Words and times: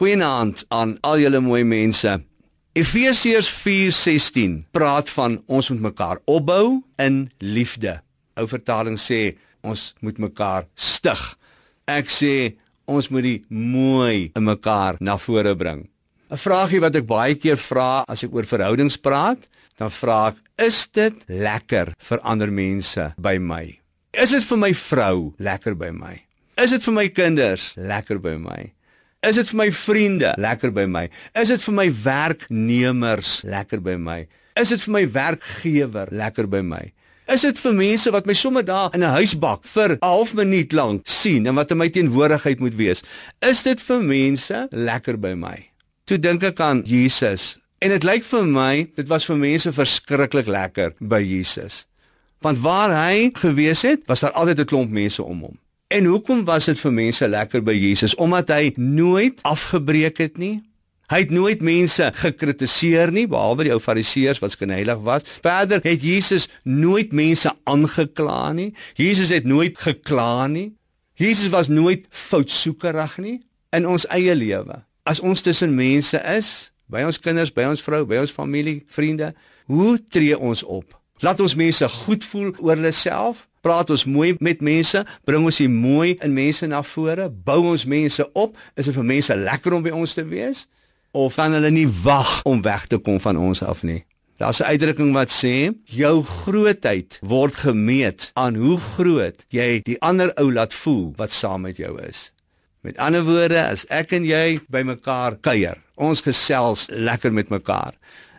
Goeienaand 0.00 0.62
aan 0.72 0.94
al 1.04 1.18
julle 1.20 1.42
mooi 1.44 1.60
mense. 1.68 2.08
Efesiërs 2.72 3.50
4:16 3.52 4.54
praat 4.72 5.10
van 5.12 5.42
ons 5.44 5.68
moet 5.68 5.80
mekaar 5.80 6.22
opbou 6.24 6.80
in 6.96 7.18
liefde. 7.38 8.00
Ou 8.40 8.46
vertaling 8.48 8.96
sê 8.96 9.36
ons 9.60 9.82
moet 10.00 10.16
mekaar 10.18 10.64
stig. 10.74 11.20
Ek 11.84 12.08
sê 12.08 12.56
ons 12.88 13.10
moet 13.12 13.26
die 13.28 13.44
mooi 13.48 14.30
in 14.32 14.48
mekaar 14.48 14.96
na 15.00 15.18
vore 15.18 15.54
bring. 15.54 15.84
'n 16.30 16.36
Vraagie 16.46 16.80
wat 16.80 16.96
ek 16.96 17.06
baie 17.06 17.34
keer 17.34 17.60
vra 17.60 18.04
as 18.08 18.24
ek 18.24 18.32
oor 18.32 18.48
verhoudings 18.48 18.96
praat, 18.96 19.48
dan 19.76 19.90
vra 19.90 20.28
ek: 20.28 20.36
Is 20.56 20.88
dit 20.88 21.14
lekker 21.28 21.92
vir 21.98 22.20
ander 22.24 22.50
mense 22.50 23.12
by 23.18 23.36
my? 23.36 23.78
Is 24.16 24.30
dit 24.30 24.44
vir 24.44 24.58
my 24.58 24.72
vrou 24.72 25.34
lekker 25.36 25.74
by 25.76 25.90
my? 25.90 26.16
Is 26.56 26.70
dit 26.70 26.82
vir 26.82 26.94
my 26.94 27.08
kinders 27.08 27.74
lekker 27.76 28.18
by 28.18 28.38
my? 28.38 28.72
Is 29.20 29.36
dit 29.36 29.50
vir 29.52 29.58
my 29.60 29.66
vriende 29.68 30.30
lekker 30.40 30.70
by 30.72 30.86
my? 30.88 31.02
Is 31.36 31.50
dit 31.52 31.60
vir 31.60 31.74
my 31.76 31.84
werknemers 31.92 33.32
lekker 33.44 33.82
by 33.84 33.98
my? 34.00 34.22
Is 34.56 34.72
dit 34.72 34.80
vir 34.80 34.94
my 34.94 35.02
werkgewer 35.12 36.08
lekker 36.08 36.48
by 36.48 36.62
my? 36.64 36.80
Is 37.30 37.44
dit 37.44 37.60
vir 37.60 37.76
mense 37.76 38.10
wat 38.14 38.24
my 38.26 38.34
sommer 38.34 38.64
daar 38.64 38.88
in 38.96 39.04
'n 39.04 39.12
huisbak 39.20 39.68
vir 39.74 39.92
'n 39.92 39.98
half 40.00 40.32
minuut 40.34 40.72
lank 40.72 41.02
sien 41.04 41.46
en 41.46 41.54
wat 41.54 41.70
in 41.70 41.76
my 41.76 41.88
teenwoordigheid 41.88 42.60
moet 42.60 42.74
wees? 42.74 43.02
Is 43.40 43.62
dit 43.62 43.80
vir 43.80 44.00
mense 44.00 44.66
lekker 44.70 45.20
by 45.20 45.34
my? 45.34 45.68
Toe 46.06 46.18
dink 46.18 46.42
ek 46.42 46.60
aan 46.60 46.82
Jesus 46.86 47.58
en 47.78 47.90
dit 47.90 48.04
lyk 48.04 48.24
vir 48.24 48.44
my 48.46 48.88
dit 48.96 49.08
was 49.08 49.24
vir 49.24 49.36
mense 49.36 49.72
verskriklik 49.72 50.46
lekker 50.46 50.94
by 50.98 51.20
Jesus. 51.20 51.84
Want 52.40 52.58
waar 52.58 52.90
hy 52.90 53.30
gewees 53.34 53.82
het, 53.82 54.00
was 54.06 54.20
daar 54.20 54.32
altyd 54.32 54.60
'n 54.60 54.64
klomp 54.64 54.90
mense 54.90 55.22
om 55.22 55.40
hom. 55.40 55.58
En 55.90 56.04
hoekom 56.04 56.44
was 56.46 56.68
dit 56.70 56.78
vir 56.78 56.92
mense 56.94 57.26
lekker 57.26 57.64
by 57.66 57.72
Jesus? 57.74 58.12
Omdat 58.14 58.52
hy 58.54 58.68
nooit 58.78 59.40
afgebreek 59.42 60.20
het 60.22 60.36
nie. 60.38 60.60
Hy 61.10 61.24
het 61.24 61.32
nooit 61.34 61.64
mense 61.66 62.06
gekritiseer 62.14 63.10
nie, 63.10 63.24
behalwe 63.26 63.66
die 63.66 63.72
ou 63.74 63.80
fariseërs 63.82 64.38
wat 64.38 64.54
skynheilig 64.54 65.00
was. 65.02 65.26
Verder 65.42 65.82
het 65.82 66.04
Jesus 66.06 66.46
nooit 66.62 67.10
mense 67.10 67.50
aangekla 67.66 68.52
nie. 68.54 68.68
Jesus 68.94 69.34
het 69.34 69.48
nooit 69.50 69.82
gekla 69.82 70.46
nie. 70.46 70.68
Jesus 71.18 71.50
was 71.50 71.66
nooit 71.66 72.06
foutsoekerig 72.14 73.18
nie 73.18 73.40
in 73.74 73.90
ons 73.90 74.06
eie 74.14 74.38
lewe. 74.38 74.78
As 75.02 75.18
ons 75.18 75.42
tussen 75.42 75.74
mense 75.74 76.22
is, 76.36 76.70
by 76.86 77.02
ons 77.02 77.18
kinders, 77.18 77.50
by 77.50 77.66
ons 77.66 77.82
vrou, 77.82 78.04
by 78.06 78.22
ons 78.22 78.38
familie, 78.38 78.84
vriende, 78.86 79.32
hoe 79.66 79.98
tree 80.06 80.38
ons 80.38 80.62
op? 80.62 80.99
Laat 81.20 81.40
ons 81.40 81.54
mense 81.54 81.88
goed 81.88 82.24
voel 82.24 82.52
oor 82.58 82.76
hulle 82.76 82.92
self 82.96 83.46
Praat 83.60 83.90
ons 83.92 84.06
mooi 84.08 84.32
met 84.40 84.62
mense, 84.64 85.02
bring 85.28 85.44
ons 85.44 85.58
hier 85.60 85.68
mooi 85.68 86.14
in 86.24 86.32
mense 86.32 86.64
na 86.68 86.80
vore, 86.94 87.26
bou 87.28 87.58
ons 87.74 87.84
mense 87.84 88.24
op. 88.32 88.54
Is 88.72 88.88
dit 88.88 88.96
vir 88.96 89.08
mense 89.10 89.36
lekker 89.36 89.76
om 89.76 89.84
by 89.84 89.92
ons 89.92 90.16
te 90.16 90.24
wees 90.24 90.66
of 91.12 91.34
kan 91.36 91.52
hulle 91.52 91.72
nie 91.74 91.88
wag 92.04 92.38
om 92.48 92.62
weg 92.64 92.86
te 92.88 93.00
kom 93.02 93.18
van 93.20 93.36
ons 93.36 93.60
af 93.66 93.82
nie? 93.84 94.04
Daar's 94.40 94.62
'n 94.62 94.72
uitdrukking 94.72 95.12
wat 95.12 95.28
sê, 95.28 95.74
jou 95.84 96.24
grootheid 96.24 97.18
word 97.20 97.54
gemeet 97.54 98.30
aan 98.34 98.54
hoe 98.54 98.78
groot 98.78 99.44
jy 99.48 99.80
die 99.84 100.00
ander 100.00 100.32
ou 100.40 100.52
laat 100.52 100.72
voel 100.74 101.12
wat 101.16 101.30
saam 101.30 101.60
met 101.60 101.76
jou 101.76 102.00
is. 102.00 102.32
Met 102.80 102.96
ander 102.96 103.24
woorde, 103.24 103.60
as 103.60 103.84
ek 103.90 104.12
en 104.12 104.24
jy 104.24 104.60
by 104.68 104.82
mekaar 104.82 105.36
kuier, 105.40 105.76
ons 105.96 106.20
gesels 106.20 106.86
lekker 106.88 107.32
met 107.32 107.48
mekaar. 107.48 107.92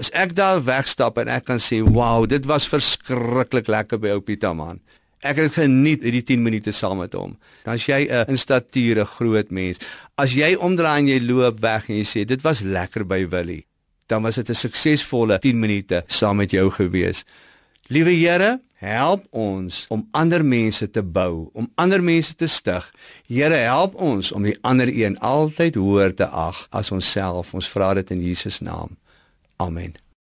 As 0.00 0.10
ek 0.10 0.34
daar 0.34 0.62
wegstap 0.64 1.18
en 1.22 1.28
ek 1.28 1.44
kan 1.44 1.58
sê, 1.58 1.82
"Wow, 1.82 2.26
dit 2.26 2.44
was 2.44 2.68
verskriklik 2.68 3.68
lekker 3.68 3.98
by 3.98 4.08
ou 4.08 4.20
Pieter 4.20 4.54
man." 4.54 4.80
Ek 5.24 5.36
het 5.36 5.54
geniet 5.56 6.02
hierdie 6.02 6.22
10 6.22 6.42
minute 6.42 6.72
saam 6.72 6.98
met 6.98 7.14
hom. 7.16 7.38
Dan 7.64 7.74
as 7.74 7.86
jy 7.86 8.06
'n 8.10 8.28
in 8.28 8.38
stature 8.38 9.04
groot 9.04 9.50
mens, 9.50 9.78
as 10.16 10.34
jy 10.34 10.54
omdraai 10.54 10.98
en 10.98 11.08
jy 11.08 11.20
loop 11.20 11.60
weg 11.60 11.88
en 11.88 11.96
jy 11.96 12.04
sê 12.04 12.26
dit 12.26 12.42
was 12.42 12.60
lekker 12.60 13.06
by 13.06 13.26
Willie, 13.28 13.66
dan 14.06 14.22
was 14.22 14.34
dit 14.34 14.50
'n 14.50 14.54
suksesvolle 14.54 15.38
10 15.38 15.58
minute 15.58 16.04
saam 16.06 16.36
met 16.36 16.50
jou 16.50 16.70
gewees. 16.70 17.24
Liewe 17.88 18.10
Here, 18.10 18.60
help 18.74 19.26
ons 19.30 19.86
om 19.88 20.08
ander 20.12 20.44
mense 20.44 20.90
te 20.90 21.02
bou, 21.02 21.50
om 21.52 21.70
ander 21.74 22.02
mense 22.02 22.34
te 22.34 22.46
stig. 22.46 22.92
Here, 23.26 23.54
help 23.54 23.94
ons 23.94 24.32
om 24.32 24.42
die 24.42 24.58
ander 24.60 24.88
een 24.88 25.18
altyd 25.18 25.74
hoër 25.74 26.14
te 26.14 26.26
ag 26.26 26.66
as 26.70 26.90
onsself. 26.90 27.54
Ons 27.54 27.68
vra 27.68 27.94
dit 27.94 28.10
in 28.10 28.22
Jesus 28.22 28.60
naam. 28.60 28.96
Amen. 29.60 29.94